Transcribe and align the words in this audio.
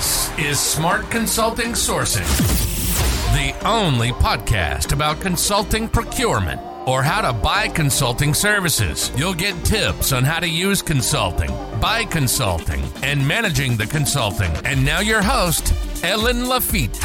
This 0.00 0.38
is 0.38 0.58
Smart 0.58 1.10
Consulting 1.10 1.72
Sourcing, 1.72 2.24
the 3.34 3.68
only 3.68 4.12
podcast 4.12 4.94
about 4.94 5.20
consulting 5.20 5.90
procurement 5.90 6.58
or 6.88 7.02
how 7.02 7.20
to 7.20 7.34
buy 7.34 7.68
consulting 7.68 8.32
services. 8.32 9.12
You'll 9.14 9.34
get 9.34 9.62
tips 9.62 10.12
on 10.12 10.24
how 10.24 10.40
to 10.40 10.48
use 10.48 10.80
consulting, 10.80 11.50
buy 11.82 12.06
consulting, 12.06 12.82
and 13.02 13.28
managing 13.28 13.76
the 13.76 13.86
consulting. 13.86 14.50
And 14.64 14.82
now 14.86 15.00
your 15.00 15.20
host, 15.20 15.68
Helene 16.02 16.46
Laffitte. 16.46 16.96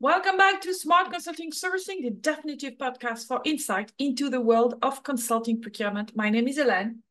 Welcome 0.00 0.36
back 0.36 0.60
to 0.60 0.74
Smart 0.74 1.10
Consulting 1.10 1.52
Sourcing, 1.52 2.02
the 2.02 2.10
definitive 2.10 2.76
podcast 2.76 3.26
for 3.26 3.40
insight 3.46 3.90
into 3.98 4.28
the 4.28 4.42
world 4.42 4.74
of 4.82 5.02
consulting 5.02 5.62
procurement. 5.62 6.14
My 6.14 6.28
name 6.28 6.46
is 6.46 6.58
Helene, 6.58 7.04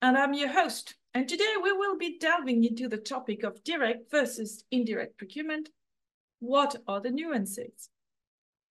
and 0.00 0.16
I'm 0.16 0.32
your 0.32 0.48
host. 0.48 0.94
And 1.14 1.28
today 1.28 1.54
we 1.62 1.72
will 1.72 1.98
be 1.98 2.18
delving 2.18 2.64
into 2.64 2.88
the 2.88 2.96
topic 2.96 3.42
of 3.42 3.62
direct 3.64 4.10
versus 4.10 4.64
indirect 4.70 5.18
procurement. 5.18 5.68
What 6.40 6.76
are 6.88 7.00
the 7.00 7.10
nuances? 7.10 7.90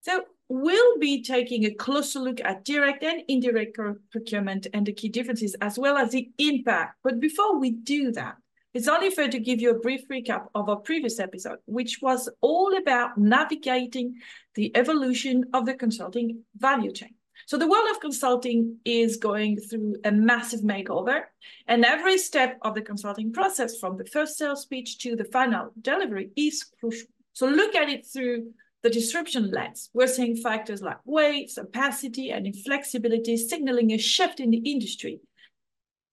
So 0.01 0.25
we'll 0.49 0.97
be 0.97 1.21
taking 1.21 1.65
a 1.65 1.73
closer 1.75 2.19
look 2.19 2.41
at 2.41 2.65
direct 2.65 3.03
and 3.03 3.21
indirect 3.27 3.77
procurement 4.11 4.65
and 4.73 4.87
the 4.87 4.93
key 4.93 5.09
differences, 5.09 5.55
as 5.61 5.77
well 5.77 5.97
as 5.97 6.11
the 6.11 6.31
impact. 6.39 6.95
But 7.03 7.19
before 7.19 7.59
we 7.59 7.71
do 7.71 8.11
that, 8.13 8.37
it's 8.73 8.87
only 8.87 9.11
fair 9.11 9.27
to 9.27 9.39
give 9.39 9.61
you 9.61 9.69
a 9.69 9.79
brief 9.79 10.07
recap 10.07 10.47
of 10.55 10.67
our 10.67 10.77
previous 10.77 11.19
episode, 11.19 11.59
which 11.65 11.99
was 12.01 12.27
all 12.41 12.75
about 12.75 13.17
navigating 13.19 14.15
the 14.55 14.75
evolution 14.75 15.45
of 15.53 15.67
the 15.67 15.75
consulting 15.75 16.43
value 16.57 16.91
chain. 16.91 17.13
So 17.47 17.57
the 17.57 17.67
world 17.67 17.87
of 17.91 17.99
consulting 17.99 18.77
is 18.85 19.17
going 19.17 19.57
through 19.57 19.95
a 20.03 20.11
massive 20.11 20.61
makeover, 20.61 21.23
and 21.67 21.85
every 21.85 22.17
step 22.17 22.57
of 22.61 22.75
the 22.75 22.81
consulting 22.81 23.31
process, 23.33 23.77
from 23.79 23.97
the 23.97 24.05
first 24.05 24.37
sales 24.37 24.65
pitch 24.65 24.99
to 24.99 25.15
the 25.15 25.25
final 25.25 25.71
delivery, 25.81 26.31
is 26.35 26.63
crucial. 26.79 27.07
So 27.33 27.47
look 27.47 27.75
at 27.75 27.89
it 27.89 28.05
through 28.05 28.51
the 28.83 28.89
disruption 28.89 29.51
lens. 29.51 29.89
We're 29.93 30.07
seeing 30.07 30.35
factors 30.35 30.81
like 30.81 30.97
weight, 31.05 31.51
opacity, 31.57 32.31
and 32.31 32.47
inflexibility 32.47 33.37
signaling 33.37 33.91
a 33.91 33.97
shift 33.97 34.39
in 34.39 34.49
the 34.49 34.57
industry. 34.57 35.19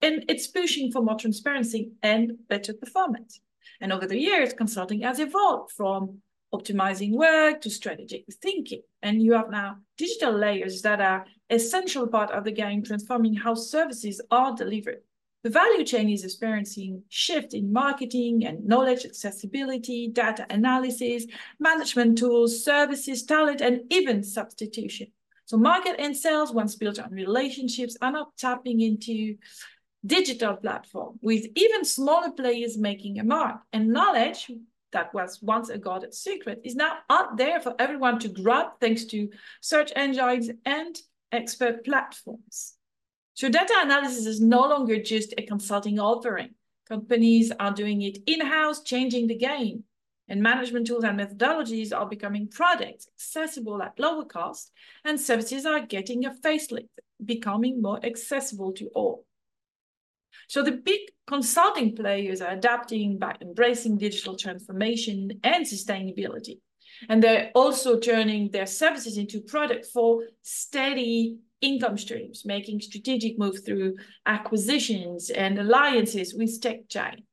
And 0.03 0.25
it's 0.29 0.47
pushing 0.47 0.93
for 0.93 1.03
more 1.03 1.17
transparency 1.17 1.93
and 2.03 2.33
better 2.49 2.73
performance. 2.73 3.41
And 3.81 3.93
over 3.93 4.07
the 4.07 4.19
years, 4.19 4.53
consulting 4.53 5.01
has 5.03 5.19
evolved 5.19 5.73
from 5.73 6.19
optimizing 6.53 7.13
work 7.13 7.61
to 7.61 7.71
strategic 7.71 8.25
thinking. 8.43 8.83
And 9.03 9.23
you 9.23 9.35
have 9.35 9.51
now 9.51 9.79
digital 9.97 10.33
layers 10.33 10.83
that 10.83 11.01
are 11.01 11.27
essential 11.51 12.07
part 12.07 12.31
of 12.31 12.45
the 12.45 12.53
game, 12.53 12.83
transforming 12.83 13.35
how 13.35 13.55
services 13.55 14.21
are 14.31 14.55
delivered. 14.55 15.03
The 15.45 15.51
value 15.51 15.85
chain 15.85 16.11
is 16.11 16.25
experiencing 16.25 17.05
shift 17.09 17.55
in 17.55 17.73
marketing 17.73 18.45
and 18.45 18.67
knowledge 18.67 19.05
accessibility, 19.05 20.09
data 20.09 20.47
analysis, 20.51 21.27
management 21.61 22.19
tools, 22.19 22.65
services, 22.65 23.23
talent, 23.23 23.61
and 23.61 23.83
even 23.91 24.25
substitution. 24.25 25.09
So 25.45 25.57
market 25.57 25.97
and 25.99 26.17
sales, 26.17 26.53
once 26.53 26.75
built 26.75 26.99
on 26.99 27.13
relationships, 27.13 27.97
are 28.03 28.13
now 28.13 28.29
tapping 28.37 28.81
into 28.81 29.37
digital 30.05 30.57
platform 30.57 31.19
with 31.23 31.47
even 31.55 31.85
smaller 31.85 32.33
players 32.33 32.77
making 32.77 33.19
a 33.19 33.25
mark. 33.25 33.61
And 33.73 33.89
knowledge 33.89 34.51
that 34.93 35.13
was 35.13 35.41
once 35.43 35.69
a 35.69 35.79
guarded 35.79 36.15
secret 36.15 36.61
is 36.65 36.75
now 36.75 36.99
out 37.11 37.37
there 37.37 37.61
for 37.61 37.75
everyone 37.79 38.19
to 38.21 38.29
grab 38.29 38.69
thanks 38.81 39.05
to 39.07 39.29
search 39.61 39.93
engines 39.95 40.51
and 40.65 40.99
expert 41.31 41.85
platforms. 41.85 42.75
So 43.35 43.49
data 43.49 43.75
analysis 43.83 44.27
is 44.27 44.41
no 44.41 44.63
longer 44.63 45.01
just 45.01 45.35
a 45.39 45.43
consulting 45.43 46.01
offering. 46.01 46.55
Companies 46.89 47.53
are 47.61 47.73
doing 47.73 48.03
it 48.03 48.19
in-house, 48.27 48.83
changing 48.83 49.27
the 49.27 49.37
game. 49.37 49.85
And 50.31 50.43
management 50.43 50.87
tools 50.87 51.05
and 51.05 51.19
methodologies 51.19 51.97
are 51.97 52.07
becoming 52.07 52.49
products 52.49 53.09
accessible 53.15 53.81
at 53.83 53.99
lower 53.99 54.25
cost, 54.25 54.73
and 55.05 55.21
services 55.21 55.65
are 55.65 55.87
getting 55.87 56.25
a 56.25 56.31
facelift, 56.31 56.89
becoming 57.25 57.81
more 57.81 58.05
accessible 58.05 58.73
to 58.73 58.89
all. 58.89 59.25
So 60.49 60.63
the 60.63 60.73
big 60.73 61.01
consulting 61.27 61.95
players 61.95 62.41
are 62.41 62.53
adapting 62.53 63.19
by 63.19 63.37
embracing 63.41 63.99
digital 63.99 64.35
transformation 64.35 65.41
and 65.45 65.65
sustainability. 65.65 66.61
And 67.09 67.23
they're 67.23 67.53
also 67.55 67.99
turning 67.99 68.51
their 68.51 68.67
services 68.67 69.19
into 69.19 69.41
product 69.41 69.87
for 69.87 70.25
steady 70.43 71.37
income 71.61 71.99
streams, 71.99 72.45
making 72.45 72.81
strategic 72.81 73.39
moves 73.39 73.61
through 73.61 73.97
acquisitions 74.27 75.31
and 75.31 75.59
alliances 75.59 76.35
with 76.35 76.61
tech 76.61 76.89
giants. 76.89 77.28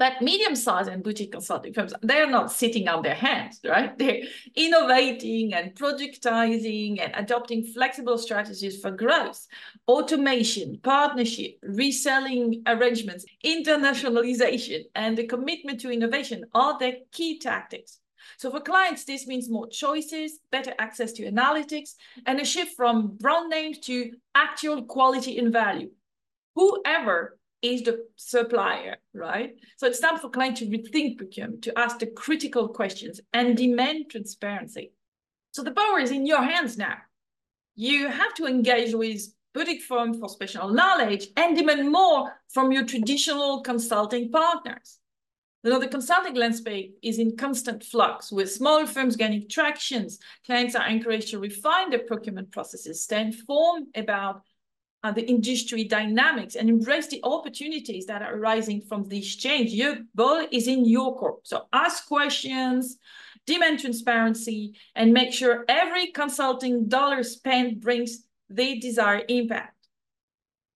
But 0.00 0.22
medium-sized 0.22 0.88
and 0.88 1.02
boutique 1.04 1.32
consulting 1.32 1.74
firms, 1.74 1.92
they're 2.00 2.26
not 2.26 2.50
sitting 2.50 2.88
on 2.88 3.02
their 3.02 3.14
hands, 3.14 3.60
right? 3.62 3.96
They're 3.98 4.22
innovating 4.56 5.52
and 5.52 5.74
productizing 5.74 7.02
and 7.02 7.12
adopting 7.14 7.66
flexible 7.66 8.16
strategies 8.16 8.80
for 8.80 8.92
growth, 8.92 9.46
automation, 9.86 10.80
partnership, 10.82 11.58
reselling 11.62 12.62
arrangements, 12.66 13.26
internationalization, 13.44 14.84
and 14.94 15.18
the 15.18 15.26
commitment 15.26 15.82
to 15.82 15.92
innovation 15.92 16.46
are 16.54 16.78
their 16.78 16.94
key 17.12 17.38
tactics. 17.38 17.98
So 18.38 18.50
for 18.50 18.60
clients, 18.60 19.04
this 19.04 19.26
means 19.26 19.50
more 19.50 19.68
choices, 19.68 20.38
better 20.50 20.72
access 20.78 21.12
to 21.12 21.30
analytics, 21.30 21.90
and 22.24 22.40
a 22.40 22.44
shift 22.46 22.74
from 22.74 23.18
brand 23.18 23.50
names 23.50 23.78
to 23.80 24.12
actual 24.34 24.82
quality 24.84 25.36
and 25.38 25.52
value. 25.52 25.90
Whoever 26.54 27.38
is 27.62 27.82
the 27.82 28.06
supplier, 28.16 28.96
right? 29.12 29.54
So 29.76 29.86
it's 29.86 30.00
time 30.00 30.18
for 30.18 30.30
clients 30.30 30.60
to 30.60 30.66
rethink 30.66 31.18
procurement, 31.18 31.62
to 31.64 31.78
ask 31.78 31.98
the 31.98 32.06
critical 32.06 32.68
questions 32.68 33.20
and 33.32 33.56
demand 33.56 34.10
transparency. 34.10 34.92
So 35.52 35.62
the 35.62 35.72
power 35.72 35.98
is 35.98 36.10
in 36.10 36.26
your 36.26 36.42
hands 36.42 36.78
now. 36.78 36.96
You 37.74 38.08
have 38.08 38.34
to 38.34 38.46
engage 38.46 38.94
with 38.94 39.22
boutique 39.52 39.82
firms 39.82 40.18
for 40.18 40.28
special 40.28 40.68
knowledge 40.68 41.28
and 41.36 41.56
demand 41.56 41.90
more 41.90 42.32
from 42.48 42.72
your 42.72 42.84
traditional 42.84 43.62
consulting 43.62 44.30
partners. 44.30 44.98
You 45.62 45.70
know, 45.70 45.78
the 45.78 45.88
consulting 45.88 46.36
landscape 46.36 46.96
is 47.02 47.18
in 47.18 47.36
constant 47.36 47.84
flux 47.84 48.32
with 48.32 48.50
small 48.50 48.86
firms 48.86 49.16
gaining 49.16 49.46
tractions. 49.48 50.18
Clients 50.46 50.74
are 50.74 50.88
encouraged 50.88 51.28
to 51.30 51.38
refine 51.38 51.90
their 51.90 51.98
procurement 52.06 52.50
processes, 52.50 53.04
stay 53.04 53.20
informed 53.20 53.88
about 53.94 54.42
uh, 55.02 55.12
the 55.12 55.26
industry 55.26 55.84
dynamics 55.84 56.56
and 56.56 56.68
embrace 56.68 57.06
the 57.08 57.20
opportunities 57.22 58.06
that 58.06 58.22
are 58.22 58.34
arising 58.34 58.80
from 58.82 59.04
this 59.04 59.34
change. 59.36 59.70
Your 59.70 59.98
ball 60.14 60.46
is 60.50 60.68
in 60.68 60.84
your 60.84 61.16
court. 61.16 61.46
So 61.46 61.66
ask 61.72 62.06
questions, 62.06 62.98
demand 63.46 63.80
transparency, 63.80 64.74
and 64.94 65.12
make 65.12 65.32
sure 65.32 65.64
every 65.68 66.08
consulting 66.08 66.88
dollar 66.88 67.22
spent 67.22 67.80
brings 67.80 68.24
the 68.48 68.78
desired 68.78 69.24
impact. 69.28 69.74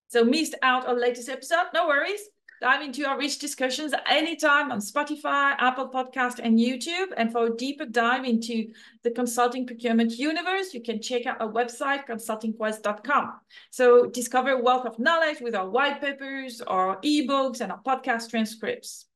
So 0.09 0.25
missed 0.25 0.55
out 0.63 0.87
on 0.87 1.01
latest 1.01 1.29
episode? 1.29 1.67
No 1.75 1.89
worries 1.89 2.21
dive 2.61 2.83
into 2.83 3.07
our 3.07 3.19
rich 3.19 3.39
discussions 3.39 3.93
anytime 4.09 4.73
on 4.73 4.79
Spotify, 4.79 5.55
Apple 5.59 5.89
Podcast, 5.89 6.41
and 6.43 6.59
YouTube. 6.59 7.09
And 7.17 7.33
for 7.33 7.47
a 7.47 7.57
deeper 7.57 7.85
dive 7.85 8.25
into 8.25 8.73
the 9.03 9.11
consulting 9.11 9.67
procurement 9.67 10.13
universe, 10.13 10.73
you 10.75 10.83
can 10.83 11.01
check 11.01 11.27
out 11.27 11.41
our 11.41 11.51
website, 11.51 12.07
consultingquest.com. 12.07 13.33
So 13.71 14.07
discover 14.07 14.51
a 14.51 14.63
wealth 14.63 14.87
of 14.87 14.99
knowledge 14.99 15.41
with 15.41 15.55
our 15.55 15.69
white 15.69 16.01
papers, 16.01 16.61
our 16.61 17.01
ebooks, 17.03 17.61
and 17.61 17.73
our 17.73 17.81
podcast 17.83 18.31
transcripts. 18.31 19.07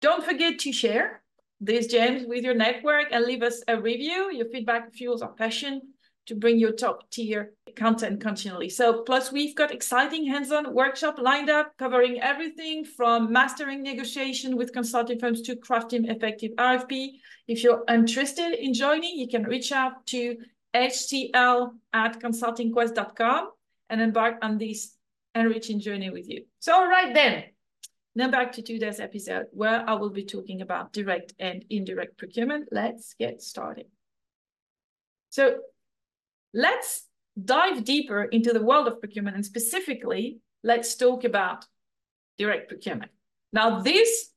Don't 0.00 0.24
forget 0.24 0.58
to 0.60 0.72
share 0.72 1.22
these 1.60 1.86
gems 1.86 2.26
with 2.26 2.44
your 2.44 2.54
network 2.54 3.06
and 3.12 3.24
leave 3.24 3.42
us 3.42 3.62
a 3.66 3.80
review. 3.80 4.30
Your 4.30 4.46
feedback 4.46 4.92
fuels 4.92 5.22
our 5.22 5.32
passion 5.32 5.80
to 6.26 6.34
bring 6.34 6.58
your 6.58 6.72
top 6.72 7.08
tier 7.10 7.52
content 7.76 8.20
continually. 8.20 8.68
So 8.68 9.02
plus 9.02 9.32
we've 9.32 9.54
got 9.54 9.72
exciting 9.72 10.26
hands-on 10.26 10.74
workshop 10.74 11.18
lined 11.18 11.50
up 11.50 11.72
covering 11.78 12.20
everything 12.20 12.84
from 12.84 13.32
mastering 13.32 13.82
negotiation 13.82 14.56
with 14.56 14.72
consulting 14.72 15.18
firms 15.18 15.42
to 15.42 15.56
crafting 15.56 16.10
effective 16.10 16.52
RFP. 16.58 17.12
If 17.46 17.62
you're 17.62 17.84
interested 17.88 18.52
in 18.52 18.74
joining, 18.74 19.18
you 19.18 19.28
can 19.28 19.44
reach 19.44 19.72
out 19.72 20.06
to 20.06 20.36
hcl 20.74 21.70
at 21.92 22.20
consultingquest.com 22.20 23.50
and 23.88 24.00
embark 24.00 24.36
on 24.42 24.58
this 24.58 24.94
enriching 25.34 25.80
journey 25.80 26.10
with 26.10 26.28
you. 26.28 26.44
So 26.58 26.74
all 26.74 26.88
right 26.88 27.14
then, 27.14 27.44
now 28.14 28.30
back 28.30 28.52
to 28.52 28.62
today's 28.62 29.00
episode 29.00 29.46
where 29.52 29.88
I 29.88 29.94
will 29.94 30.10
be 30.10 30.24
talking 30.24 30.62
about 30.62 30.92
direct 30.92 31.34
and 31.38 31.64
indirect 31.70 32.16
procurement. 32.16 32.68
Let's 32.72 33.14
get 33.18 33.42
started. 33.42 33.86
So 35.30 35.58
Let's 36.56 37.04
dive 37.44 37.84
deeper 37.84 38.24
into 38.24 38.54
the 38.54 38.62
world 38.62 38.88
of 38.88 38.98
procurement 38.98 39.36
and 39.36 39.44
specifically, 39.44 40.38
let's 40.64 40.96
talk 40.96 41.24
about 41.24 41.66
direct 42.38 42.68
procurement. 42.68 43.12
Now, 43.52 43.80
this 43.80 44.30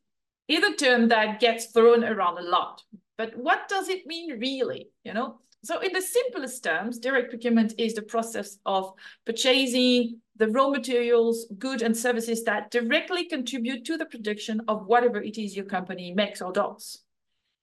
is 0.49 0.61
a 0.61 0.75
term 0.75 1.07
that 1.07 1.39
gets 1.39 1.67
thrown 1.67 2.03
around 2.03 2.37
a 2.37 2.41
lot, 2.41 2.83
but 3.17 3.37
what 3.37 3.69
does 3.69 3.87
it 3.87 4.05
mean 4.05 4.37
really? 4.37 4.89
You 5.05 5.13
know, 5.13 5.39
so 5.63 5.79
in 5.79 5.93
the 5.93 6.01
simplest 6.01 6.61
terms, 6.61 6.99
direct 6.99 7.29
procurement 7.29 7.73
is 7.77 7.93
the 7.93 8.01
process 8.01 8.57
of 8.65 8.91
purchasing 9.25 10.19
the 10.35 10.49
raw 10.49 10.69
materials, 10.69 11.45
goods, 11.57 11.83
and 11.83 11.95
services 11.95 12.43
that 12.43 12.69
directly 12.69 13.29
contribute 13.29 13.85
to 13.85 13.95
the 13.95 14.05
production 14.05 14.59
of 14.67 14.87
whatever 14.87 15.21
it 15.21 15.37
is 15.37 15.55
your 15.55 15.65
company 15.65 16.13
makes 16.13 16.41
or 16.41 16.51
does. 16.51 16.99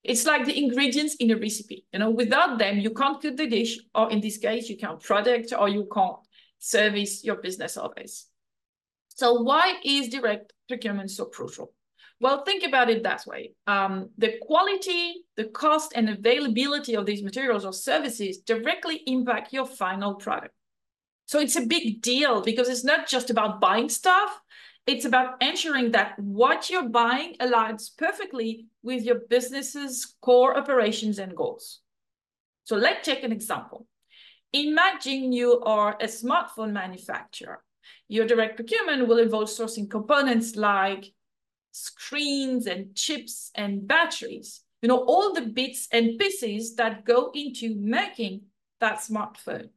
It's 0.03 0.25
like 0.25 0.45
the 0.45 0.57
ingredients 0.57 1.15
in 1.15 1.31
a 1.31 1.37
recipe. 1.37 1.85
You 1.91 1.99
know, 1.99 2.09
without 2.09 2.59
them, 2.59 2.79
you 2.79 2.91
can't 2.91 3.21
cook 3.21 3.35
the 3.35 3.47
dish, 3.47 3.79
or 3.93 4.09
in 4.11 4.21
this 4.21 4.37
case, 4.37 4.69
you 4.69 4.77
can't 4.77 5.01
product 5.01 5.53
or 5.57 5.67
you 5.67 5.87
can't 5.93 6.17
service 6.59 7.23
your 7.23 7.35
business 7.37 7.77
always. 7.77 8.27
So 9.09 9.41
why 9.41 9.75
is 9.83 10.09
direct 10.09 10.53
procurement 10.67 11.11
so 11.11 11.25
crucial? 11.25 11.73
Well, 12.19 12.43
think 12.43 12.63
about 12.63 12.89
it 12.89 13.03
that 13.03 13.25
way. 13.27 13.53
Um, 13.67 14.09
the 14.17 14.37
quality, 14.41 15.25
the 15.35 15.45
cost, 15.45 15.93
and 15.95 16.09
availability 16.09 16.95
of 16.95 17.05
these 17.05 17.21
materials 17.21 17.63
or 17.63 17.73
services 17.73 18.39
directly 18.39 19.03
impact 19.05 19.53
your 19.53 19.65
final 19.65 20.15
product. 20.15 20.53
So 21.27 21.39
it's 21.39 21.57
a 21.57 21.65
big 21.65 22.01
deal 22.01 22.41
because 22.41 22.69
it's 22.69 22.85
not 22.85 23.07
just 23.07 23.29
about 23.29 23.59
buying 23.59 23.89
stuff, 23.89 24.39
it's 24.87 25.05
about 25.05 25.41
ensuring 25.41 25.91
that 25.91 26.17
what 26.17 26.69
you're 26.69 26.87
buying 26.87 27.35
aligns 27.41 27.95
perfectly 27.95 28.67
with 28.81 29.03
your 29.03 29.19
business's 29.29 30.15
core 30.21 30.57
operations 30.57 31.19
and 31.19 31.35
goals. 31.35 31.81
So 32.63 32.77
let's 32.77 33.05
take 33.05 33.23
an 33.23 33.33
example. 33.33 33.85
Imagine 34.53 35.33
you 35.33 35.59
are 35.61 35.97
a 35.99 36.05
smartphone 36.05 36.71
manufacturer. 36.71 37.61
Your 38.07 38.25
direct 38.25 38.55
procurement 38.55 39.07
will 39.07 39.19
involve 39.19 39.49
sourcing 39.49 39.89
components 39.89 40.55
like 40.55 41.11
screens 41.71 42.65
and 42.65 42.95
chips 42.95 43.51
and 43.55 43.85
batteries, 43.87 44.61
you 44.81 44.87
know, 44.87 45.03
all 45.03 45.33
the 45.33 45.41
bits 45.41 45.89
and 45.91 46.17
pieces 46.17 46.75
that 46.75 47.05
go 47.05 47.31
into 47.33 47.75
making 47.75 48.43
that 48.79 48.99
smartphone. 48.99 49.69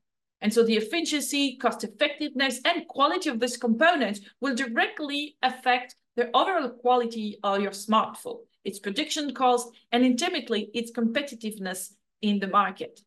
And 0.42 0.52
so 0.52 0.62
the 0.62 0.76
efficiency, 0.76 1.56
cost 1.56 1.84
effectiveness, 1.84 2.60
and 2.64 2.88
quality 2.88 3.28
of 3.28 3.40
this 3.40 3.56
component 3.56 4.20
will 4.40 4.54
directly 4.54 5.37
affect 5.42 5.96
the 6.16 6.31
overall 6.34 6.70
quality 6.70 7.38
of 7.42 7.60
your 7.60 7.72
smartphone, 7.72 8.40
its 8.64 8.78
production 8.78 9.34
cost, 9.34 9.69
and 9.92 10.04
ultimately 10.04 10.70
its 10.75 10.90
competitiveness 10.90 11.92
in 12.22 12.38
the 12.38 12.46
market. 12.46 13.00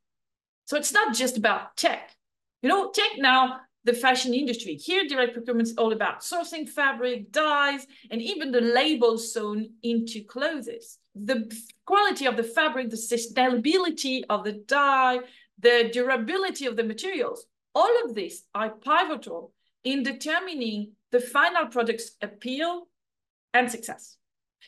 So 0.66 0.78
it's 0.78 0.94
not 0.94 1.16
just 1.16 1.38
about 1.38 1.76
tech. 1.76 2.16
You 2.62 2.70
know, 2.70 2.92
tech 2.92 3.18
now, 3.18 3.62
the 3.84 3.94
fashion 3.94 4.34
industry. 4.34 4.76
Here, 4.76 5.08
direct 5.08 5.34
procurement 5.34 5.68
is 5.68 5.78
all 5.78 5.92
about 5.92 6.22
sourcing 6.22 6.70
fabric, 6.70 7.32
dyes, 7.32 7.86
and 8.10 8.22
even 8.22 8.52
the 8.52 8.62
labels 8.62 9.34
sewn 9.34 9.72
into 9.84 10.24
clothes. 10.24 11.00
The 11.16 11.54
quality 11.86 12.26
of 12.26 12.38
the 12.38 12.44
fabric, 12.44 12.90
the 12.90 12.96
sustainability 12.96 14.24
of 14.30 14.46
the 14.46 14.54
dye, 14.54 15.20
the 15.60 15.90
durability 15.92 16.66
of 16.66 16.76
the 16.76 16.84
materials, 16.84 17.46
all 17.76 18.04
of 18.06 18.16
these 18.16 18.44
are 18.54 18.70
pivotal 18.70 19.54
in 19.84 20.04
determining 20.04 20.92
the 21.12 21.20
final 21.20 21.68
product's 21.68 22.12
appeal 22.22 22.88
and 23.54 23.70
success. 23.70 24.18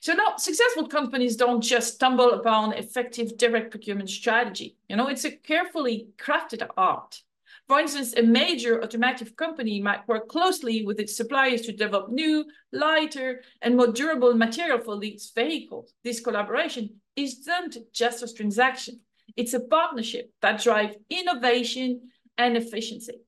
So 0.01 0.13
now 0.13 0.35
successful 0.37 0.87
companies 0.87 1.35
don't 1.35 1.61
just 1.61 1.95
stumble 1.95 2.33
upon 2.33 2.73
effective 2.73 3.37
direct 3.37 3.71
procurement 3.71 4.09
strategy. 4.09 4.77
You 4.89 4.97
know, 4.97 5.07
it's 5.07 5.25
a 5.25 5.31
carefully 5.31 6.09
crafted 6.17 6.67
art. 6.77 7.21
For 7.67 7.79
instance, 7.79 8.13
a 8.15 8.21
major 8.21 8.83
automotive 8.83 9.35
company 9.35 9.81
might 9.81 10.07
work 10.07 10.27
closely 10.27 10.85
with 10.85 10.99
its 10.99 11.17
suppliers 11.17 11.61
to 11.61 11.71
develop 11.71 12.11
new, 12.11 12.45
lighter, 12.71 13.41
and 13.61 13.75
more 13.75 13.88
durable 13.88 14.35
material 14.35 14.79
for 14.79 15.03
its 15.03 15.31
vehicles. 15.31 15.93
This 16.03 16.19
collaboration 16.19 17.01
is 17.15 17.47
not 17.47 17.75
just 17.91 18.21
a 18.21 18.31
transaction. 18.31 18.99
It's 19.36 19.54
a 19.54 19.60
partnership 19.60 20.31
that 20.42 20.62
drives 20.62 20.95
innovation 21.10 22.12
and 22.38 22.57
efficiency. 22.57 23.22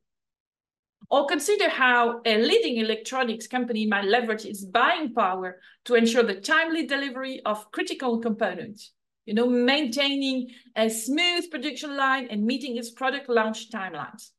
Or 1.09 1.25
consider 1.25 1.69
how 1.69 2.21
a 2.25 2.37
leading 2.41 2.77
electronics 2.77 3.47
company 3.47 3.85
might 3.85 4.05
leverage 4.05 4.45
its 4.45 4.65
buying 4.65 5.13
power 5.13 5.59
to 5.85 5.95
ensure 5.95 6.23
the 6.23 6.41
timely 6.41 6.85
delivery 6.85 7.41
of 7.45 7.71
critical 7.71 8.19
components, 8.19 8.91
you 9.25 9.33
know, 9.33 9.47
maintaining 9.47 10.49
a 10.75 10.89
smooth 10.89 11.49
production 11.49 11.95
line 11.95 12.27
and 12.29 12.45
meeting 12.45 12.75
its 12.75 12.91
product 12.91 13.29
launch 13.29 13.71
timelines. 13.71 14.31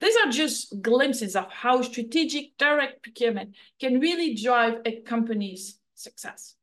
These 0.00 0.16
are 0.16 0.30
just 0.32 0.82
glimpses 0.82 1.36
of 1.36 1.48
how 1.52 1.82
strategic 1.82 2.56
direct 2.58 3.04
procurement 3.04 3.54
can 3.78 4.00
really 4.00 4.34
drive 4.34 4.80
a 4.84 5.00
company's 5.02 5.78
success. 5.94 6.56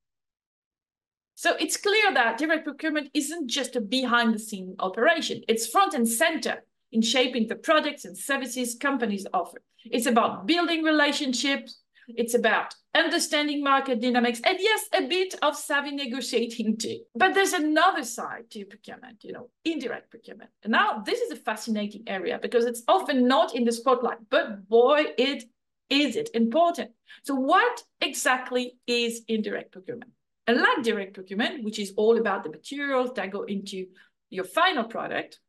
So 1.39 1.55
it's 1.57 1.77
clear 1.77 2.13
that 2.15 2.37
direct 2.37 2.65
procurement 2.65 3.11
isn't 3.13 3.47
just 3.49 3.77
a 3.77 3.79
behind 3.79 4.33
the 4.33 4.39
scene 4.39 4.75
operation. 4.79 5.41
It's 5.47 5.67
front 5.67 5.93
and 5.93 6.05
center 6.05 6.65
in 6.91 7.01
shaping 7.01 7.47
the 7.47 7.55
products 7.55 8.03
and 8.03 8.17
services 8.17 8.75
companies 8.75 9.25
offer. 9.33 9.61
It's 9.85 10.05
about 10.05 10.47
building 10.47 10.83
relationships. 10.83 11.79
It's 12.09 12.33
about 12.33 12.75
understanding 12.93 13.63
market 13.63 14.01
dynamics 14.01 14.41
and 14.43 14.57
yes, 14.59 14.81
a 14.93 15.07
bit 15.07 15.35
of 15.41 15.55
savvy 15.55 15.91
negotiating 15.91 16.75
too. 16.75 16.99
But 17.15 17.35
there's 17.35 17.53
another 17.53 18.03
side 18.03 18.51
to 18.51 18.65
procurement, 18.65 19.23
you 19.23 19.31
know, 19.31 19.49
indirect 19.63 20.11
procurement. 20.11 20.49
And 20.63 20.73
now 20.73 21.03
this 21.05 21.21
is 21.21 21.31
a 21.31 21.37
fascinating 21.37 22.03
area 22.07 22.37
because 22.41 22.65
it's 22.65 22.83
often 22.89 23.29
not 23.29 23.55
in 23.55 23.63
the 23.63 23.71
spotlight, 23.71 24.17
but 24.29 24.67
boy, 24.67 25.05
it 25.17 25.45
is 25.89 26.17
it 26.17 26.31
important. 26.33 26.91
So 27.23 27.33
what 27.33 27.81
exactly 28.01 28.73
is 28.87 29.21
indirect 29.29 29.71
procurement? 29.71 30.11
Unlike 30.49 30.81
direct 30.81 31.13
procurement, 31.13 31.63
which 31.63 31.77
is 31.77 31.93
all 31.95 32.17
about 32.17 32.43
the 32.43 32.49
materials 32.49 33.11
that 33.13 33.29
go 33.29 33.43
into 33.43 33.85
your 34.31 34.45
final 34.45 34.83
product, 34.83 35.39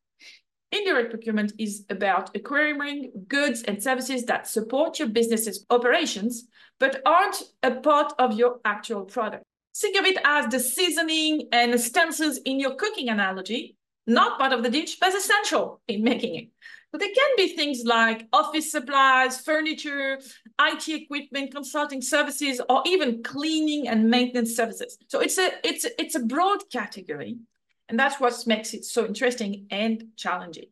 indirect 0.73 1.09
procurement 1.09 1.55
is 1.59 1.87
about 1.89 2.37
acquiring 2.37 3.11
goods 3.27 3.63
and 3.63 3.83
services 3.83 4.27
that 4.27 4.47
support 4.47 4.99
your 4.99 5.09
business's 5.09 5.65
operations, 5.71 6.45
but 6.79 7.01
aren't 7.07 7.43
a 7.63 7.77
part 7.77 8.13
of 8.19 8.35
your 8.35 8.61
actual 8.67 9.07
product. 9.07 9.43
Think 9.75 9.99
of 9.99 10.05
it 10.05 10.19
as 10.23 10.53
the 10.53 10.61
seasoning 10.61 11.49
and 11.51 11.73
utensils 11.73 12.37
in 12.45 12.61
your 12.61 12.75
cooking 12.75 13.09
analogy, 13.09 13.77
not 14.07 14.39
part 14.39 14.53
of 14.53 14.63
the 14.63 14.69
dish, 14.69 14.99
but 14.99 15.15
essential 15.15 15.81
in 15.89 16.05
making 16.05 16.35
it. 16.35 16.49
But 16.93 17.01
there 17.01 17.15
can 17.15 17.31
be 17.37 17.55
things 17.55 17.83
like 17.85 18.27
office 18.33 18.73
supplies, 18.73 19.41
furniture, 19.41 20.19
IT 20.61 20.89
equipment, 20.89 21.53
consulting 21.53 22.03
services, 22.03 22.61
or 22.69 22.83
even 22.85 23.23
cleaning 23.23 23.87
and 23.87 24.11
maintenance 24.11 24.57
services. 24.57 24.99
So 25.09 25.21
it's 25.21 25.39
a 25.39 25.51
it's 25.63 25.87
it's 25.99 26.17
a 26.17 26.21
broad 26.21 26.69
category, 26.73 27.39
and 27.89 27.99
that's 27.99 28.19
what 28.19 28.35
makes 28.47 28.75
it 28.75 28.85
so 28.85 29.07
interesting 29.07 29.67
and 29.71 30.05
challenging. 30.17 30.67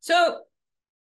So 0.00 0.40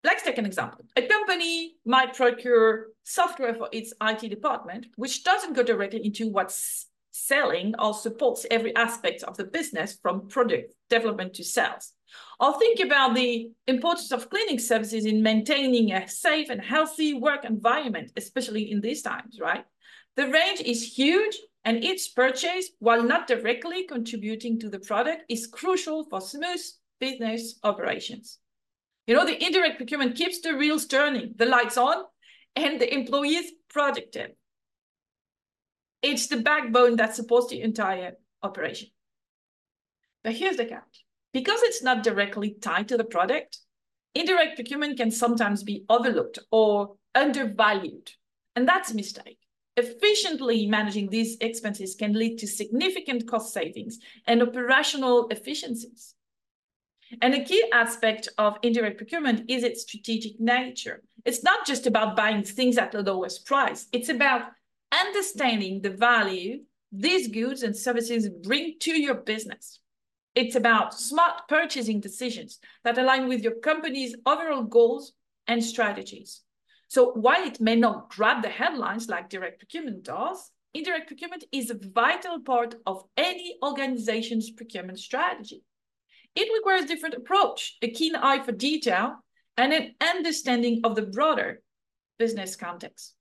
let's 0.04 0.24
take 0.24 0.38
an 0.38 0.46
example. 0.46 0.86
A 0.96 1.08
company 1.08 1.76
might 1.86 2.14
procure 2.14 2.88
software 3.04 3.56
for 3.56 3.70
its 3.72 3.94
IT 4.02 4.30
department, 4.30 4.88
which 4.98 5.24
doesn't 5.24 5.54
go 5.54 5.64
directly 5.64 6.06
into 6.06 6.30
what's 6.30 6.88
selling 7.12 7.74
or 7.80 7.94
supports 7.94 8.46
every 8.52 8.76
aspect 8.76 9.24
of 9.24 9.36
the 9.38 9.44
business 9.44 9.98
from 10.02 10.28
product 10.28 10.74
development 10.90 11.34
to 11.34 11.44
sales. 11.44 11.94
Or 12.40 12.58
think 12.58 12.80
about 12.80 13.16
the 13.16 13.50
importance 13.68 14.12
of 14.12 14.30
cleaning 14.30 14.60
services 14.60 15.06
in 15.06 15.24
maintaining 15.24 15.92
a 15.92 16.08
safe 16.08 16.50
and 16.50 16.62
healthy 16.62 17.14
work 17.14 17.46
environment, 17.46 18.12
especially 18.16 18.72
in 18.72 18.82
these 18.82 19.02
times, 19.02 19.40
right? 19.42 19.66
The 20.16 20.28
range 20.28 20.62
is 20.62 20.98
huge 20.98 21.38
and 21.66 21.84
each 21.84 22.16
purchase, 22.16 22.70
while 22.80 23.04
not 23.04 23.28
directly 23.28 23.84
contributing 23.84 24.60
to 24.60 24.70
the 24.70 24.80
product, 24.80 25.24
is 25.30 25.48
crucial 25.48 26.06
for 26.06 26.22
smooth 26.22 26.62
business 27.00 27.60
operations. 27.64 28.40
You 29.06 29.16
know, 29.16 29.26
the 29.26 29.44
indirect 29.44 29.78
procurement 29.78 30.16
keeps 30.16 30.42
the 30.42 30.56
wheels 30.56 30.86
turning, 30.86 31.34
the 31.36 31.46
lights 31.46 31.78
on, 31.78 32.04
and 32.56 32.80
the 32.80 32.94
employees 32.94 33.52
productive. 33.70 34.32
It's 36.02 36.28
the 36.28 36.38
backbone 36.38 36.96
that 36.98 37.16
supports 37.16 37.50
the 37.50 37.62
entire 37.62 38.14
operation. 38.42 38.90
But 40.24 40.34
here's 40.34 40.58
the 40.58 40.66
catch. 40.66 41.06
Because 41.38 41.62
it's 41.62 41.84
not 41.84 42.02
directly 42.02 42.56
tied 42.62 42.88
to 42.88 42.98
the 42.98 43.04
product, 43.04 43.60
indirect 44.16 44.56
procurement 44.56 44.98
can 44.98 45.12
sometimes 45.12 45.62
be 45.62 45.86
overlooked 45.88 46.40
or 46.50 46.96
undervalued. 47.14 48.10
And 48.56 48.68
that's 48.68 48.90
a 48.90 48.96
mistake. 48.96 49.38
Efficiently 49.76 50.66
managing 50.66 51.12
these 51.12 51.38
expenses 51.40 51.94
can 51.94 52.14
lead 52.14 52.40
to 52.40 52.48
significant 52.48 53.28
cost 53.28 53.54
savings 53.54 54.00
and 54.26 54.42
operational 54.42 55.28
efficiencies. 55.28 56.16
And 57.22 57.36
a 57.36 57.44
key 57.44 57.64
aspect 57.72 58.30
of 58.40 58.58
indirect 58.64 58.98
procurement 58.98 59.48
is 59.48 59.64
its 59.64 59.84
strategic 59.84 60.40
nature. 60.40 61.04
It's 61.24 61.44
not 61.44 61.68
just 61.68 61.86
about 61.86 62.16
buying 62.16 62.42
things 62.42 62.80
at 62.80 62.92
the 62.92 63.04
lowest 63.04 63.46
price. 63.46 63.86
It's 63.94 64.10
about 64.10 64.42
understanding 64.92 65.84
the 65.84 65.92
value 65.92 66.62
these 66.92 67.28
goods 67.28 67.62
and 67.62 67.78
services 67.78 68.28
bring 68.28 68.78
to 68.80 69.00
your 69.00 69.14
business. 69.14 69.82
It's 70.38 70.56
about 70.56 70.94
smart 70.94 71.48
purchasing 71.48 72.00
decisions 72.00 72.60
that 72.84 73.00
align 73.00 73.28
with 73.28 73.42
your 73.42 73.56
company's 73.56 74.16
overall 74.24 74.62
goals 74.62 75.14
and 75.48 75.64
strategies. 75.64 76.42
So 76.90 77.14
while 77.14 77.44
it 77.44 77.60
may 77.60 77.76
not 77.76 78.12
grab 78.12 78.44
the 78.44 78.50
headlines 78.50 79.10
like 79.10 79.32
direct 79.32 79.58
procurement 79.58 80.04
does, 80.04 80.52
indirect 80.76 81.08
procurement 81.08 81.44
is 81.52 81.72
a 81.72 81.80
vital 81.92 82.40
part 82.42 82.76
of 82.86 83.04
any 83.18 83.58
organization's 83.64 84.52
procurement 84.52 85.00
strategy. 85.00 85.64
It 86.36 86.54
requires 86.54 86.84
a 86.84 86.88
different 86.88 87.16
approach, 87.16 87.76
a 87.82 87.90
keen 87.90 88.16
eye 88.16 88.44
for 88.44 88.52
detail, 88.52 89.16
and 89.58 89.74
an 89.74 89.96
understanding 90.00 90.82
of 90.84 90.96
the 90.96 91.02
broader 91.02 91.64
business 92.20 92.56
context. 92.56 93.16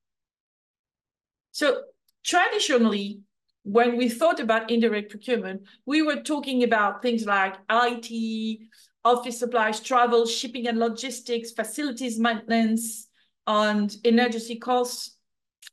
So 1.53 1.81
traditionally, 2.23 3.21
when 3.67 3.97
we 3.97 4.09
thought 4.09 4.39
about 4.39 4.71
indirect 4.71 5.11
procurement, 5.11 5.63
we 5.87 6.01
were 6.01 6.23
talking 6.23 6.63
about 6.63 7.03
things 7.03 7.27
like 7.27 7.57
IT, 7.69 8.61
office 9.05 9.41
supplies, 9.41 9.81
travel, 9.81 10.25
shipping 10.25 10.69
and 10.69 10.79
logistics, 10.79 11.51
facilities 11.51 12.17
maintenance, 12.17 13.09
and 13.49 13.97
energy 14.05 14.57
costs, 14.61 15.17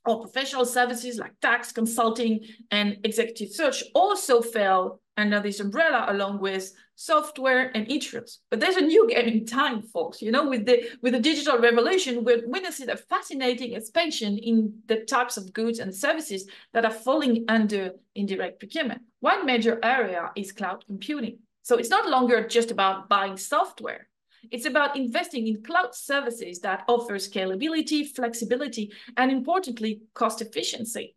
or 0.07 0.21
professional 0.21 0.65
services 0.65 1.19
like 1.19 1.39
tax, 1.39 1.71
consulting, 1.71 2.39
and 2.71 2.97
executive 3.03 3.53
search 3.53 3.83
also 3.93 4.41
fell 4.41 4.99
under 5.17 5.39
this 5.39 5.59
umbrella 5.59 6.05
along 6.09 6.39
with 6.39 6.71
software 6.95 7.71
and 7.75 7.87
insurance. 7.87 8.39
But 8.49 8.59
there's 8.59 8.77
a 8.77 8.81
new 8.81 9.07
game 9.07 9.27
in 9.27 9.45
time, 9.45 9.81
folks. 9.81 10.21
You 10.21 10.31
know, 10.31 10.47
with 10.47 10.65
the 10.65 10.89
with 11.01 11.13
the 11.13 11.19
digital 11.19 11.57
revolution, 11.59 12.23
we're 12.23 12.47
witnessing 12.47 12.89
a 12.89 12.97
fascinating 12.97 13.73
expansion 13.73 14.37
in 14.37 14.73
the 14.87 15.05
types 15.05 15.37
of 15.37 15.53
goods 15.53 15.79
and 15.79 15.93
services 15.93 16.47
that 16.73 16.85
are 16.85 16.91
falling 16.91 17.45
under 17.47 17.91
indirect 18.15 18.59
procurement. 18.59 19.01
One 19.19 19.45
major 19.45 19.79
area 19.83 20.31
is 20.35 20.51
cloud 20.51 20.83
computing. 20.85 21.39
So 21.63 21.77
it's 21.77 21.89
not 21.89 22.09
longer 22.09 22.45
just 22.47 22.71
about 22.71 23.07
buying 23.07 23.37
software. 23.37 24.09
It's 24.51 24.65
about 24.65 24.97
investing 24.97 25.47
in 25.47 25.63
cloud 25.63 25.95
services 25.95 26.59
that 26.59 26.83
offer 26.89 27.15
scalability, 27.15 28.05
flexibility, 28.05 28.91
and 29.15 29.31
importantly, 29.31 30.01
cost 30.13 30.41
efficiency. 30.41 31.15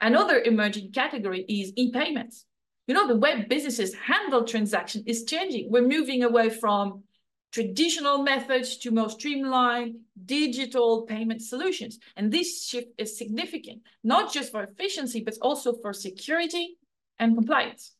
Another 0.00 0.40
emerging 0.40 0.92
category 0.92 1.44
is 1.48 1.72
e-payments. 1.74 2.46
You 2.88 2.94
know, 2.94 3.06
the 3.06 3.16
way 3.16 3.44
businesses 3.48 3.94
handle 3.94 4.44
transaction 4.44 5.04
is 5.06 5.24
changing. 5.24 5.70
We're 5.70 5.86
moving 5.86 6.24
away 6.24 6.48
from 6.48 7.04
traditional 7.52 8.22
methods 8.22 8.78
to 8.78 8.90
more 8.90 9.10
streamlined 9.10 9.96
digital 10.24 11.02
payment 11.02 11.42
solutions. 11.42 11.98
And 12.16 12.32
this 12.32 12.66
shift 12.66 12.88
is 12.96 13.16
significant, 13.16 13.82
not 14.02 14.32
just 14.32 14.50
for 14.50 14.62
efficiency, 14.62 15.22
but 15.22 15.36
also 15.42 15.74
for 15.74 15.92
security 15.92 16.78
and 17.18 17.36
compliance. 17.36 17.92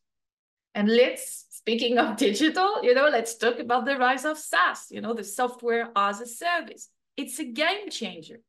And 0.73 0.89
let's, 0.89 1.45
speaking 1.51 1.99
of 1.99 2.17
digital, 2.17 2.83
you 2.83 2.95
know, 2.95 3.09
let's 3.09 3.37
talk 3.37 3.59
about 3.59 3.85
the 3.85 3.97
rise 3.97 4.25
of 4.25 4.39
SaaS, 4.39 4.87
you 4.89 5.01
know, 5.01 5.13
the 5.13 5.23
software 5.23 5.89
as 5.95 6.19
a 6.19 6.25
service. 6.25 6.89
It's 7.15 7.39
a 7.39 7.45
game 7.45 7.89
changer. 7.91 8.41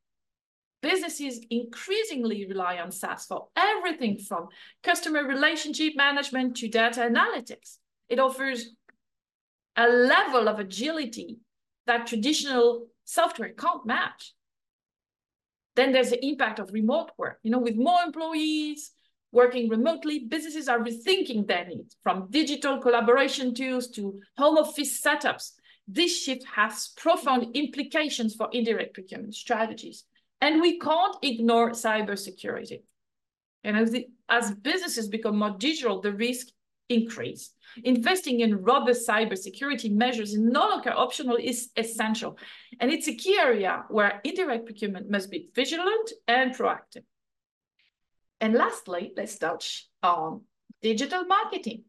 Businesses 0.81 1.39
increasingly 1.49 2.45
rely 2.47 2.77
on 2.79 2.91
SaaS 2.91 3.25
for 3.25 3.47
everything 3.55 4.17
from 4.17 4.47
customer 4.81 5.23
relationship 5.23 5.93
management 5.95 6.57
to 6.57 6.67
data 6.67 7.01
analytics. 7.01 7.77
It 8.09 8.19
offers 8.19 8.71
a 9.75 9.87
level 9.87 10.49
of 10.49 10.59
agility 10.59 11.37
that 11.85 12.07
traditional 12.07 12.87
software 13.05 13.49
can't 13.49 13.85
match. 13.85 14.33
Then 15.75 15.91
there's 15.91 16.09
the 16.09 16.25
impact 16.25 16.59
of 16.59 16.73
remote 16.73 17.11
work. 17.17 17.39
You 17.43 17.51
know, 17.51 17.59
with 17.59 17.75
more 17.75 18.01
employees, 18.05 18.91
working 19.31 19.69
remotely, 19.69 20.19
businesses 20.19 20.67
are 20.67 20.79
rethinking 20.79 21.47
their 21.47 21.65
needs 21.65 21.95
from 22.03 22.27
digital 22.29 22.79
collaboration 22.79 23.53
tools 23.53 23.87
to 23.91 24.19
home 24.37 24.57
office 24.57 25.01
setups. 25.01 25.51
This 25.87 26.23
shift 26.23 26.45
has 26.55 26.89
profound 26.97 27.55
implications 27.55 28.35
for 28.35 28.49
indirect 28.51 28.93
procurement 28.93 29.35
strategies. 29.35 30.05
And 30.41 30.59
we 30.59 30.79
can't 30.79 31.15
ignore 31.21 31.71
cybersecurity. 31.71 32.81
And 33.63 33.77
as, 33.77 33.91
the, 33.91 34.07
as 34.27 34.51
businesses 34.51 35.07
become 35.07 35.37
more 35.37 35.55
digital, 35.57 36.01
the 36.01 36.11
risk 36.11 36.47
increase. 36.89 37.51
Investing 37.83 38.41
in 38.41 38.63
robust 38.63 39.07
cybersecurity 39.07 39.91
measures 39.91 40.33
is 40.33 40.39
no 40.39 40.67
longer 40.67 40.91
optional 40.91 41.37
is 41.37 41.69
essential. 41.77 42.37
And 42.79 42.91
it's 42.91 43.07
a 43.07 43.15
key 43.15 43.37
area 43.39 43.85
where 43.89 44.19
indirect 44.23 44.65
procurement 44.65 45.09
must 45.09 45.31
be 45.31 45.49
vigilant 45.55 46.11
and 46.27 46.53
proactive. 46.53 47.03
And 48.41 48.55
lastly, 48.55 49.13
let's 49.15 49.37
touch 49.37 49.87
on 50.01 50.41
digital 50.81 51.25
marketing. 51.25 51.83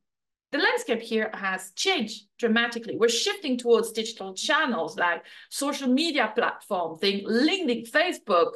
The 0.53 0.59
landscape 0.59 1.01
here 1.01 1.31
has 1.33 1.73
changed 1.75 2.27
dramatically. 2.39 2.97
We're 2.99 3.09
shifting 3.09 3.57
towards 3.57 3.91
digital 3.93 4.35
channels 4.35 4.99
like 4.99 5.25
social 5.49 5.89
media 5.89 6.31
platforms, 6.35 7.01
LinkedIn, 7.01 7.91
Facebook, 7.91 8.53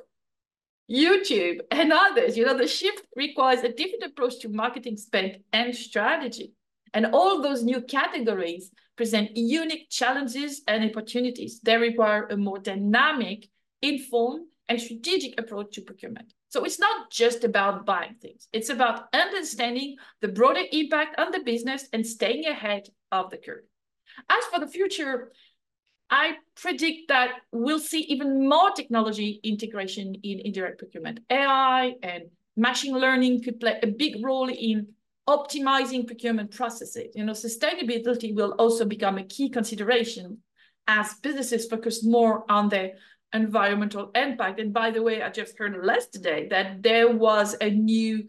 YouTube, 0.91 1.61
and 1.71 1.93
others. 1.93 2.37
You 2.37 2.45
know, 2.45 2.57
the 2.57 2.69
shift 2.69 3.03
requires 3.17 3.61
a 3.61 3.73
different 3.73 4.05
approach 4.05 4.41
to 4.41 4.50
marketing 4.50 4.99
spend 4.99 5.38
and 5.55 5.75
strategy. 5.75 6.53
And 6.93 7.07
all 7.07 7.41
those 7.41 7.62
new 7.62 7.81
categories 7.81 8.71
present 8.97 9.35
unique 9.35 9.88
challenges 9.91 10.62
and 10.69 10.88
opportunities. 10.88 11.61
They 11.61 11.79
require 11.79 12.26
a 12.26 12.37
more 12.37 12.59
dynamic, 12.59 13.49
informed, 13.81 14.47
and 14.68 14.80
strategic 14.80 15.38
approach 15.40 15.75
to 15.75 15.80
procurement. 15.82 16.32
So 16.49 16.64
it's 16.64 16.78
not 16.78 17.11
just 17.11 17.44
about 17.44 17.87
buying 17.87 18.16
things. 18.20 18.49
It's 18.52 18.70
about 18.70 19.08
understanding 19.12 19.96
the 20.20 20.28
broader 20.28 20.62
impact 20.73 21.18
on 21.18 21.30
the 21.32 21.40
business 21.40 21.88
and 21.92 22.06
staying 22.06 22.46
ahead 22.46 22.88
of 23.12 23.30
the 23.30 23.37
curve. 23.37 23.64
As 24.28 24.44
for 24.46 24.61
the 24.61 24.66
future, 24.66 25.32
I 26.11 26.37
predict 26.54 27.08
that 27.08 27.30
we'll 27.52 27.80
see 27.80 28.00
even 28.02 28.49
more 28.49 28.70
technology 28.70 29.40
integration 29.42 30.14
in 30.23 30.40
indirect 30.40 30.78
procurement. 30.78 31.20
AI 31.30 31.94
and 32.02 32.25
machine 32.56 32.96
learning 32.99 33.42
could 33.42 33.61
play 33.61 33.78
a 33.82 33.88
big 33.88 34.25
role 34.25 34.49
in 34.49 34.88
optimizing 35.28 36.06
procurement 36.06 36.52
processes. 36.52 37.12
You 37.16 37.25
know, 37.25 37.32
sustainability 37.32 38.35
will 38.35 38.52
also 38.52 38.85
become 38.85 39.18
a 39.18 39.25
key 39.25 39.49
consideration 39.49 40.38
as 40.87 41.14
businesses 41.14 41.66
focus 41.66 42.04
more 42.04 42.44
on 42.49 42.68
their 42.68 42.92
environmental 43.33 44.11
impact. 44.14 44.61
And 44.61 44.73
by 44.73 44.90
the 44.90 45.02
way, 45.02 45.23
I 45.23 45.30
just 45.30 45.59
heard 45.59 45.85
last 45.85 46.12
today 46.12 46.49
that 46.50 46.83
there 46.83 47.11
was 47.11 47.56
a 47.61 47.71
new 47.71 48.25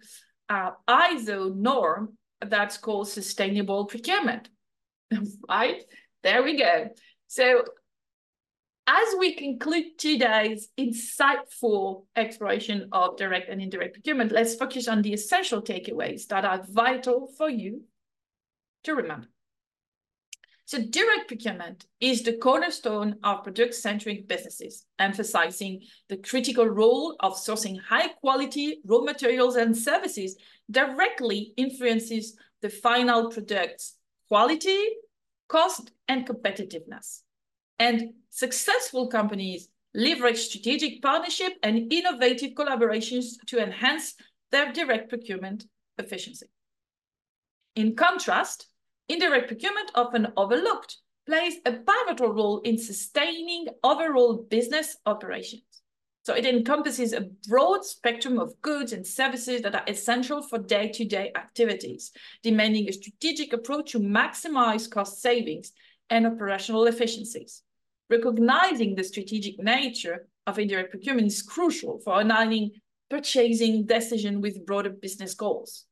uh, 0.50 0.72
ISO 0.88 1.56
norm 1.56 2.18
that's 2.46 2.78
called 2.78 3.08
sustainable 3.08 3.86
procurement, 3.86 4.50
right? 5.50 5.84
There 6.24 6.44
we 6.44 6.58
go. 6.58 6.90
So 7.28 7.64
as 8.88 9.16
we 9.20 9.34
conclude 9.34 9.98
today's 9.98 10.70
insightful 10.78 12.06
exploration 12.16 12.88
of 12.94 13.18
direct 13.18 13.50
and 13.50 13.62
indirect 13.62 13.94
procurement, 13.94 14.32
let's 14.32 14.56
focus 14.56 14.88
on 14.88 15.02
the 15.02 15.14
essential 15.14 15.62
takeaways 15.62 16.28
that 16.28 16.46
are 16.46 16.64
vital 16.70 17.30
for 17.38 17.50
you 17.50 17.84
to 18.84 18.96
remember. 18.96 19.28
So 20.68 20.80
direct 20.80 21.30
procurement 21.30 21.86
is 22.02 22.24
the 22.24 22.34
cornerstone 22.34 23.16
of 23.24 23.44
product-centric 23.46 24.28
businesses, 24.28 24.86
emphasizing 25.00 25.84
the 26.10 26.18
critical 26.18 26.68
role 26.68 27.16
of 27.22 27.36
sourcing 27.36 27.80
high-quality 27.80 28.82
raw 28.84 29.00
materials 29.00 29.56
and 29.56 29.78
services 29.78 30.36
directly 30.70 31.54
influences 31.56 32.36
the 32.62 32.70
final 32.70 33.30
product's 33.30 33.96
quality, 34.28 34.78
cost, 35.48 35.92
and 36.10 36.28
competitiveness. 36.28 37.22
And 37.80 38.10
successful 38.30 39.08
companies 39.08 39.70
leverage 39.94 40.40
strategic 40.40 41.02
partnership 41.02 41.54
and 41.64 41.94
innovative 41.94 42.56
collaborations 42.56 43.36
to 43.46 43.64
enhance 43.64 44.16
their 44.52 44.74
direct 44.74 45.08
procurement 45.08 45.66
efficiency. 45.98 46.48
In 47.78 47.96
contrast, 47.96 48.68
Indirect 49.10 49.48
procurement, 49.48 49.92
often 49.96 50.28
overlooked, 50.36 50.98
plays 51.26 51.56
a 51.66 51.72
pivotal 51.72 52.34
role 52.34 52.60
in 52.62 52.78
sustaining 52.78 53.68
overall 53.84 54.46
business 54.50 54.98
operations. 55.06 55.64
So 56.24 56.34
it 56.34 56.46
encompasses 56.46 57.14
a 57.14 57.30
broad 57.48 57.86
spectrum 57.86 58.38
of 58.38 58.62
goods 58.62 58.92
and 58.92 59.08
services 59.08 59.62
that 59.62 59.76
are 59.76 59.84
essential 59.88 60.42
for 60.42 60.58
day-to-day 60.58 61.32
-day 61.34 61.40
activities, 61.40 62.12
demanding 62.44 62.90
a 62.90 62.98
strategic 63.00 63.54
approach 63.54 63.92
to 63.92 64.00
maximize 64.00 64.90
cost 64.90 65.22
savings 65.22 65.72
and 66.10 66.26
operational 66.26 66.88
efficiencies. 66.88 67.64
Recognizing 68.10 68.96
the 68.96 69.04
strategic 69.04 69.56
nature 69.60 70.28
of 70.46 70.60
indirect 70.60 70.92
procurement 70.92 71.28
is 71.28 71.42
crucial 71.42 72.00
for 72.04 72.14
aligning 72.20 72.72
purchasing 73.10 73.86
decision 73.86 74.42
with 74.42 74.66
broader 74.66 74.90
business 74.90 75.34
goals. 75.34 75.87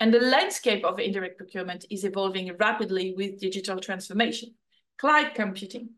And 0.00 0.12
the 0.12 0.20
landscape 0.20 0.84
of 0.84 0.98
indirect 0.98 1.38
procurement 1.38 1.84
is 1.90 2.04
evolving 2.04 2.56
rapidly 2.58 3.14
with 3.16 3.38
digital 3.38 3.78
transformation, 3.78 4.54
cloud 4.98 5.34
computing, 5.34 5.90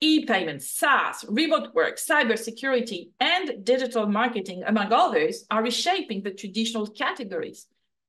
e-payments, 0.00 0.70
SaaS, 0.70 1.24
remote 1.28 1.74
work, 1.74 1.96
cybersecurity, 1.98 3.10
and 3.20 3.64
digital 3.64 4.06
marketing, 4.06 4.62
among 4.66 4.92
others, 4.92 5.44
are 5.50 5.62
reshaping 5.62 6.22
the 6.22 6.30
traditional 6.30 6.86
categories. 6.86 7.66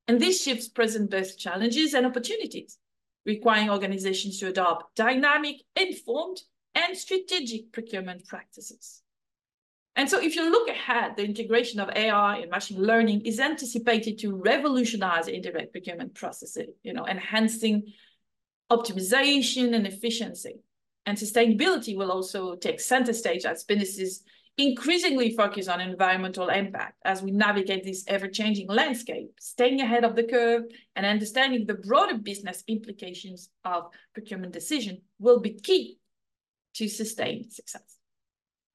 And 0.08 0.20
these 0.20 0.42
shifts 0.42 0.68
present 0.68 1.12
both 1.12 1.38
challenges 1.38 1.94
and 1.94 2.06
opportunities, 2.06 2.78
requiring 3.26 3.70
organizations 3.70 4.40
to 4.40 4.48
adopt 4.48 4.96
dynamic, 4.96 5.58
informed, 5.76 6.42
and 6.76 6.98
strategic 6.98 7.72
procurement 7.72 8.26
practices. 8.26 9.02
And 9.96 10.10
so 10.10 10.22
if 10.22 10.36
you 10.36 10.50
look 10.50 10.70
ahead, 10.70 11.18
the 11.18 11.26
integration 11.26 11.80
of 11.80 11.90
AI 11.96 12.38
and 12.38 12.52
machine 12.52 12.82
learning 12.82 13.22
is 13.26 13.40
anticipated 13.40 14.18
to 14.20 14.36
revolutionize 14.36 15.28
indirect 15.28 15.72
procurement 15.72 16.16
processes, 16.16 16.70
you 16.84 16.94
know, 16.94 17.06
enhancing 17.06 17.84
optimization 18.72 19.76
and 19.76 19.86
efficiency. 19.86 20.56
And 21.06 21.18
sustainability 21.18 21.98
will 21.98 22.12
also 22.12 22.56
take 22.56 22.80
center 22.80 23.14
stage 23.14 23.46
as 23.46 23.64
businesses 23.64 24.24
increasingly 24.58 25.36
focus 25.36 25.68
on 25.68 25.80
environmental 25.80 26.50
impact 26.50 26.96
as 27.06 27.22
we 27.22 27.32
navigate 27.32 27.84
this 27.84 28.04
ever-changing 28.08 28.68
landscape, 28.68 29.32
staying 29.40 29.80
ahead 29.80 30.04
of 30.04 30.16
the 30.16 30.24
curve 30.24 30.64
and 30.96 31.06
understanding 31.06 31.66
the 31.66 31.76
broader 31.76 32.18
business 32.18 32.64
implications 32.68 33.50
of 33.64 33.86
procurement 34.14 34.52
decision 34.52 35.02
will 35.18 35.40
be 35.40 35.54
key 35.54 35.98
to 36.76 36.90
sustain 36.90 37.50
success. 37.50 37.99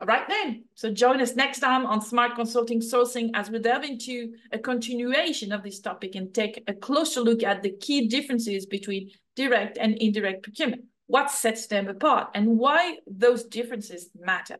All 0.01 0.09
right 0.09 0.27
then, 0.29 0.65
so 0.75 0.91
join 0.93 1.21
us 1.21 1.37
next 1.37 1.61
time 1.61 1.87
on 1.87 2.03
Smart 2.03 2.35
Consulting 2.35 2.81
Sourcing 2.81 3.31
as 3.33 3.49
we 3.49 3.61
delve 3.61 3.85
into 3.85 4.35
a 4.53 4.59
continuation 4.59 5.53
of 5.53 5.63
this 5.63 5.81
topic 5.81 6.17
and 6.17 6.35
take 6.35 6.63
a 6.67 6.75
closer 6.75 7.21
look 7.21 7.45
at 7.45 7.63
the 7.63 7.71
key 7.71 8.09
differences 8.09 8.67
between 8.67 9.11
direct 9.37 9.79
and 9.79 9.95
indirect 9.95 10.43
procurement, 10.43 10.83
what 11.07 11.31
sets 11.31 11.69
them 11.69 11.87
apart, 11.87 12.29
and 12.35 12.59
why 12.59 12.99
those 13.07 13.45
differences 13.45 14.11
matter. 14.19 14.57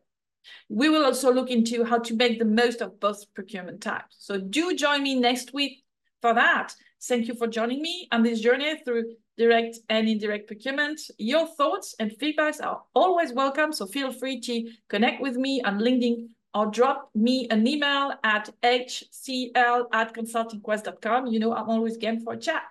We 0.69 0.89
will 0.89 1.05
also 1.05 1.33
look 1.33 1.51
into 1.51 1.85
how 1.85 1.99
to 1.99 2.15
make 2.15 2.39
the 2.39 2.45
most 2.45 2.81
of 2.81 3.01
both 3.01 3.25
procurement 3.35 3.81
types. 3.81 4.17
So 4.21 4.39
do 4.39 4.75
join 4.77 5.03
me 5.03 5.19
next 5.19 5.53
week 5.53 5.83
for 6.23 6.33
that. 6.33 6.75
Thank 7.03 7.29
you 7.29 7.35
for 7.35 7.49
joining 7.49 7.83
me 7.83 8.09
on 8.13 8.23
this 8.23 8.41
journey 8.41 8.79
through 8.85 9.17
direct 9.37 9.79
and 9.89 10.09
indirect 10.09 10.47
procurement. 10.47 11.01
Your 11.19 11.47
thoughts 11.47 11.95
and 11.99 12.11
feedbacks 12.13 12.65
are 12.65 12.83
always 12.95 13.33
welcome, 13.33 13.73
so 13.73 13.87
feel 13.87 14.13
free 14.13 14.41
to 14.41 14.71
connect 14.89 15.21
with 15.21 15.37
me 15.37 15.63
on 15.63 15.79
LinkedIn 15.79 16.29
or 16.55 16.67
drop 16.67 17.11
me 17.15 17.49
an 17.51 17.67
email 17.67 18.15
at 18.23 18.49
hcl 18.63 19.87
at 19.93 20.15
consultingquest.com. 20.15 21.27
You 21.27 21.41
know, 21.41 21.55
I'm 21.55 21.69
always 21.69 21.97
game 21.97 22.21
for 22.21 22.35
a 22.35 22.39
chat. 22.39 22.63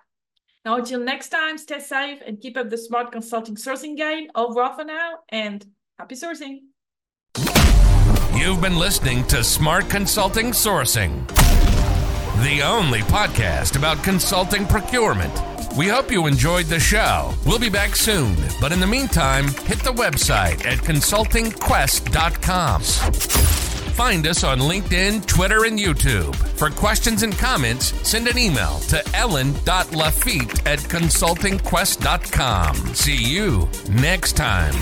Now, 0.64 0.76
until 0.76 1.00
next 1.00 1.28
time, 1.28 1.58
stay 1.58 1.80
safe 1.80 2.20
and 2.26 2.40
keep 2.40 2.56
up 2.56 2.70
the 2.70 2.78
smart 2.78 3.12
consulting 3.12 3.56
sourcing 3.56 3.96
game. 3.96 4.28
Over 4.34 4.70
for 4.74 4.84
now 4.84 5.18
and 5.28 5.64
happy 5.98 6.14
sourcing. 6.14 6.60
You've 8.34 8.60
been 8.60 8.78
listening 8.78 9.24
to 9.28 9.44
Smart 9.44 9.88
Consulting 9.88 10.50
Sourcing, 10.50 11.24
the 12.42 12.62
only 12.62 13.00
podcast 13.00 13.76
about 13.76 14.02
consulting 14.02 14.66
procurement. 14.66 15.32
We 15.76 15.88
hope 15.88 16.10
you 16.10 16.26
enjoyed 16.26 16.66
the 16.66 16.80
show. 16.80 17.32
We'll 17.46 17.58
be 17.58 17.70
back 17.70 17.96
soon, 17.96 18.36
but 18.60 18.72
in 18.72 18.80
the 18.80 18.86
meantime, 18.86 19.48
hit 19.48 19.78
the 19.80 19.92
website 19.92 20.64
at 20.66 20.78
consultingquest.com. 20.78 22.82
Find 23.94 24.26
us 24.26 24.42
on 24.42 24.58
LinkedIn, 24.58 25.24
Twitter, 25.26 25.66
and 25.66 25.78
YouTube. 25.78 26.34
For 26.34 26.68
questions 26.70 27.22
and 27.22 27.38
comments, 27.38 27.94
send 28.08 28.26
an 28.26 28.36
email 28.36 28.80
to 28.88 29.00
ellen.lafitte 29.14 30.66
at 30.66 30.80
consultingquest.com. 30.80 32.94
See 32.94 33.16
you 33.16 33.68
next 33.88 34.36
time. 34.36 34.74